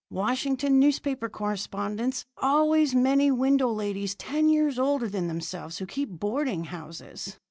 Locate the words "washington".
0.09-0.79